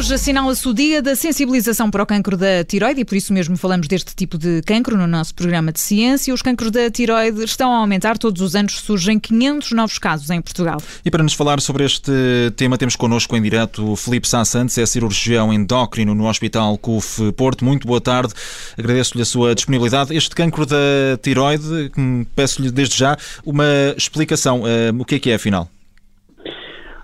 [0.00, 3.54] Hoje assinala-se o dia da sensibilização para o cancro da tiroide e por isso mesmo
[3.58, 6.32] falamos deste tipo de cancro no nosso programa de ciência.
[6.32, 10.40] Os cancros da tiroide estão a aumentar, todos os anos surgem 500 novos casos em
[10.40, 10.80] Portugal.
[11.04, 12.10] E para nos falar sobre este
[12.56, 17.30] tema temos connosco em direto o Filipe Sá Santos, é cirurgião endócrino no Hospital CUF
[17.32, 17.62] Porto.
[17.62, 18.32] Muito boa tarde,
[18.78, 20.16] agradeço-lhe a sua disponibilidade.
[20.16, 20.78] Este cancro da
[21.20, 21.92] tiroide,
[22.34, 24.66] peço-lhe desde já uma explicação.
[24.66, 25.68] Eh, o que é que é afinal?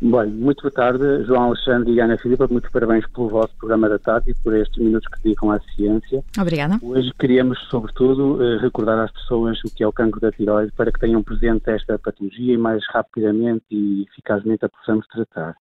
[0.00, 2.46] Bem, muito boa tarde, João Alexandre e Ana Filipa.
[2.48, 6.22] Muito parabéns pelo vosso programa da tarde e por estes minutos que dedicam à ciência.
[6.40, 6.78] Obrigada.
[6.80, 10.92] Hoje queríamos, sobretudo, eh, recordar às pessoas o que é o cancro da tiroide para
[10.92, 15.56] que tenham presente esta patologia e mais rapidamente e eficazmente a possamos tratar.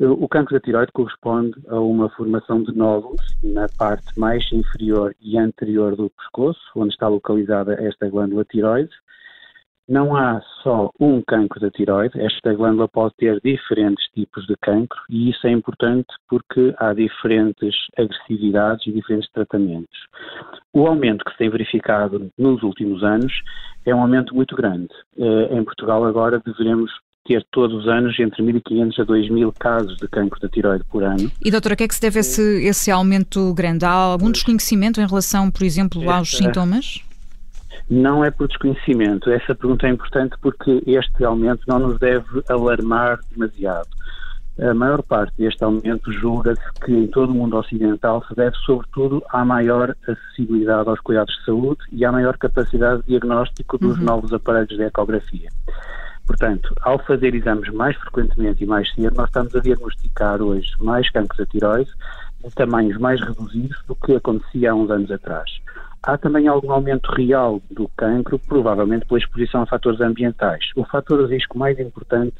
[0.00, 5.14] Eh, o cancro da tiroide corresponde a uma formação de nódulos na parte mais inferior
[5.20, 8.90] e anterior do pescoço, onde está localizada esta glândula tiroide,
[9.88, 14.98] não há só um cancro da tiroide, esta glândula pode ter diferentes tipos de cancro
[15.08, 19.98] e isso é importante porque há diferentes agressividades e diferentes tratamentos.
[20.74, 23.32] O aumento que se tem verificado nos últimos anos
[23.86, 24.92] é um aumento muito grande.
[25.18, 26.90] Eh, em Portugal agora deveremos
[27.24, 31.30] ter todos os anos entre 1.500 a 2.000 casos de cancro da tiroide por ano.
[31.44, 33.84] E doutora, a que é que se deve esse, esse aumento grande?
[33.84, 37.02] Há algum desconhecimento em relação, por exemplo, aos sintomas?
[37.90, 39.30] Não é por desconhecimento.
[39.30, 43.88] Essa pergunta é importante porque este aumento não nos deve alarmar demasiado.
[44.60, 49.22] A maior parte deste aumento julga-se que em todo o mundo ocidental se deve, sobretudo,
[49.30, 54.04] à maior acessibilidade aos cuidados de saúde e à maior capacidade de diagnóstico dos uhum.
[54.04, 55.48] novos aparelhos de ecografia.
[56.26, 61.08] Portanto, ao fazer exames mais frequentemente e mais cedo, nós estamos a diagnosticar hoje mais
[61.10, 61.90] cancros da tiroide
[62.44, 65.48] em tamanhos mais reduzidos do que acontecia há uns anos atrás.
[66.02, 70.70] Há também algum aumento real do cancro, provavelmente pela exposição a fatores ambientais.
[70.76, 72.36] O fator de risco mais importante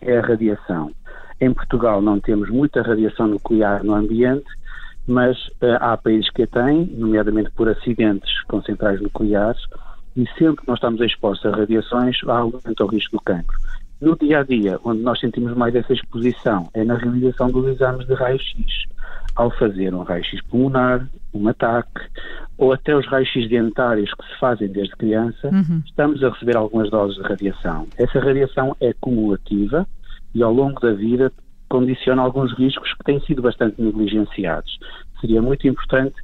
[0.00, 0.92] é a radiação.
[1.40, 4.46] Em Portugal não temos muita radiação nuclear no ambiente,
[5.06, 9.60] mas uh, há países que a têm, nomeadamente por acidentes com centrais nucleares,
[10.16, 13.56] e sempre que nós estamos expostos a radiações, há aumento ao risco do cancro.
[14.00, 18.06] No dia a dia, onde nós sentimos mais essa exposição, é na realização dos exames
[18.06, 18.86] de raio-x.
[19.38, 22.00] Ao fazer um raio-x pulmonar, um ataque,
[22.56, 25.80] ou até os raios-x dentários que se fazem desde criança, uhum.
[25.86, 27.86] estamos a receber algumas doses de radiação.
[27.96, 29.86] Essa radiação é cumulativa
[30.34, 31.32] e ao longo da vida
[31.68, 34.76] condiciona alguns riscos que têm sido bastante negligenciados.
[35.20, 36.16] Seria muito importante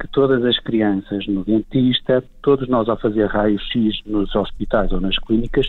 [0.00, 5.18] que todas as crianças no dentista, todos nós ao fazer raio-x nos hospitais ou nas
[5.18, 5.66] clínicas,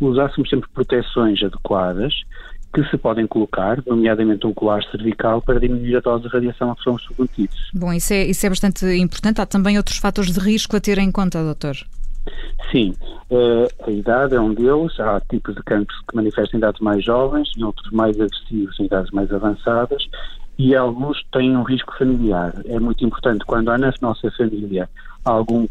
[0.00, 2.14] usássemos sempre proteções adequadas
[2.72, 6.76] que se podem colocar, nomeadamente um colar cervical, para diminuir a dose de radiação a
[6.76, 7.70] que somos submetidos.
[7.72, 9.40] Bom, isso é, isso é bastante importante.
[9.40, 11.76] Há também outros fatores de risco a ter em conta, doutor?
[12.70, 12.94] Sim,
[13.30, 14.98] uh, a idade é um deles.
[14.98, 18.84] Há tipos de cancros que manifestam em idades mais jovens e outros mais agressivos em
[18.84, 20.02] idades mais avançadas
[20.58, 22.54] e alguns têm um risco familiar.
[22.66, 24.88] É muito importante quando há na nossa família
[25.24, 25.68] alguma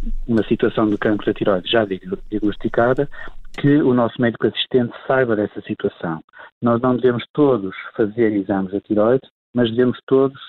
[0.48, 3.10] situação de cancro da tiroide já diagnosticada,
[3.58, 6.20] que o nosso médico assistente saiba dessa situação.
[6.62, 10.40] Nós não devemos todos fazer exames da tiroide, mas devemos todos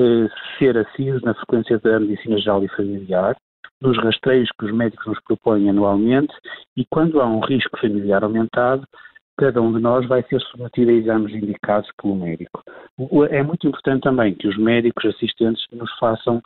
[0.00, 0.28] eh,
[0.58, 3.36] ser assíduos na frequência da medicina geral e familiar,
[3.80, 6.34] dos rastreios que os médicos nos propõem anualmente
[6.76, 8.84] e quando há um risco familiar aumentado,
[9.38, 12.62] cada um de nós vai ser submetido a exames indicados pelo médico.
[13.30, 16.42] É muito importante também que os médicos assistentes nos façam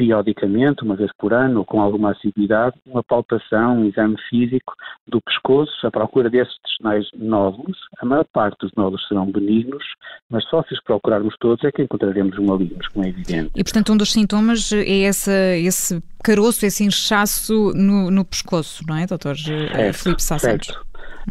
[0.00, 4.72] periodicamente, uma vez por ano, ou com alguma assiduidade, uma palpação, um exame físico
[5.06, 7.76] do pescoço à procura desses sinais nódulos.
[8.00, 9.84] A maior parte dos nódulos serão benignos,
[10.30, 13.50] mas só se os procurarmos todos é que encontraremos malignos, como é evidente.
[13.54, 18.96] E, portanto, um dos sintomas é essa, esse caroço, esse inchaço no, no pescoço, não
[18.96, 20.80] é, doutor certo, Filipe Sá Certo.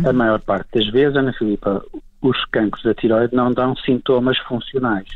[0.06, 1.84] A maior parte das vezes, Ana Filipa,
[2.22, 5.08] os cancros da tiroide não dão sintomas funcionais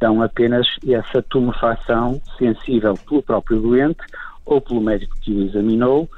[0.00, 4.00] dão apenas essa tumefação sensível pelo próprio doente
[4.44, 6.08] ou pelo médico que o examinou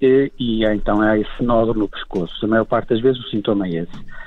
[0.00, 2.44] e, e então é esse nódulo no pescoço.
[2.44, 4.20] A maior parte das vezes o sintoma é esse.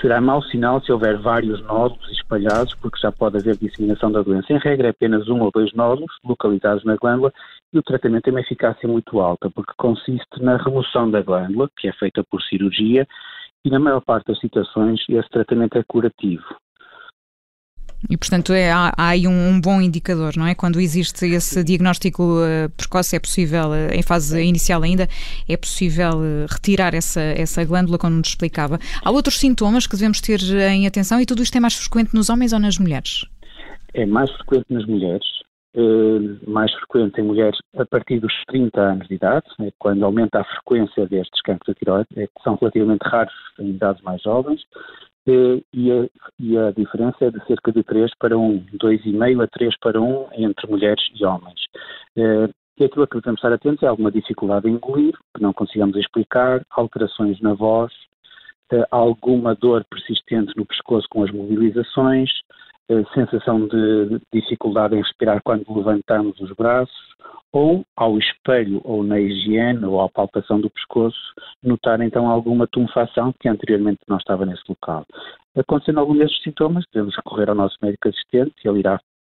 [0.00, 4.50] Será mau sinal se houver vários nódulos espalhados, porque já pode haver disseminação da doença.
[4.50, 7.30] Em regra, é apenas um ou dois nódulos localizados na glândula
[7.72, 11.88] e o tratamento tem uma eficácia muito alta, porque consiste na remoção da glândula, que
[11.88, 13.06] é feita por cirurgia,
[13.64, 16.44] e na maior parte das situações esse tratamento é curativo.
[18.08, 20.54] E, portanto, é, há, há aí um, um, bom indicador, não é?
[20.54, 25.08] Quando existe esse diagnóstico uh, precoce, é possível, uh, em fase inicial ainda,
[25.48, 28.78] é possível uh, retirar essa, essa glândula, como nos explicava.
[29.02, 30.40] Há outros sintomas que devemos ter
[30.70, 33.24] em atenção e tudo isto é mais frequente nos homens ou nas mulheres?
[33.94, 35.24] É mais frequente nas mulheres,
[36.46, 40.44] mais frequente em mulheres a partir dos 30 anos de idade, né, quando aumenta a
[40.44, 44.62] frequência destes cancros da tiroide, é, que são relativamente raros em idades mais jovens,
[45.26, 49.78] e a, e a diferença é de cerca de 3 para 1, 2,5 a 3
[49.78, 51.60] para 1 entre mulheres e homens.
[52.16, 52.48] Eh,
[52.78, 56.64] e aquilo que devemos estar atentos é alguma dificuldade em engolir, que não consigamos explicar,
[56.70, 57.92] alterações na voz,
[58.90, 62.30] alguma dor persistente no pescoço com as mobilizações,
[63.14, 67.14] sensação de dificuldade em respirar quando levantamos os braços,
[67.52, 71.16] ou ao espelho ou na higiene ou à palpação do pescoço,
[71.62, 75.06] notar então alguma tumefação que anteriormente não estava nesse local.
[75.56, 79.13] Acontecendo algum desses sintomas, devemos recorrer ao nosso médico assistente, ele irá eh,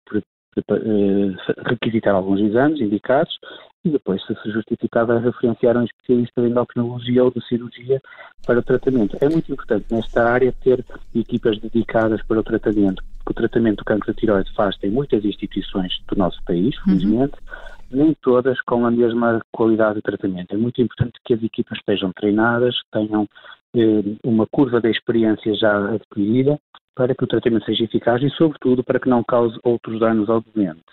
[1.65, 3.37] requisitar alguns exames indicados
[3.83, 7.99] e depois, se se justificar, vai referenciar um especialista de endocrinologia ou de cirurgia
[8.45, 9.17] para o tratamento.
[9.21, 13.85] É muito importante nesta área ter equipas dedicadas para o tratamento, porque o tratamento do
[13.85, 16.83] cancro de tiroide faz em muitas instituições do nosso país, uhum.
[16.85, 20.53] felizmente, uhum nem todas com a mesma qualidade de tratamento.
[20.53, 23.27] É muito importante que as equipas estejam treinadas, tenham
[23.75, 26.59] eh, uma curva de experiência já adquirida
[26.95, 30.41] para que o tratamento seja eficaz e, sobretudo, para que não cause outros danos ao
[30.41, 30.83] doente,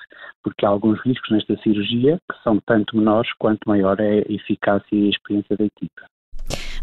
[0.42, 4.86] porque há alguns riscos nesta cirurgia que são tanto menores quanto maior é a eficácia
[4.92, 6.02] e a experiência da equipa.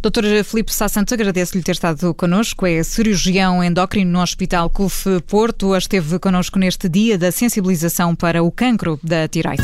[0.01, 2.67] Doutor Filipe Sá Santos, agradeço-lhe ter estado connosco.
[2.67, 5.75] É cirurgião endócrino no Hospital CUF Porto.
[5.75, 9.63] Esteve connosco neste dia da sensibilização para o cancro da tireoide.